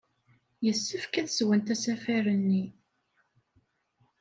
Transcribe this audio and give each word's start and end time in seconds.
Yessefk 0.65 1.13
ad 1.21 1.27
teswem 1.27 1.63
asafar-nni! 1.73 2.63